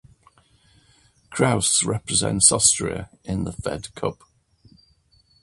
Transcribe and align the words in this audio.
Kraus 1.29 1.83
represents 1.83 2.51
Austria 2.51 3.11
in 3.23 3.43
the 3.43 3.51
Fed 3.51 3.93
Cup. 3.93 4.23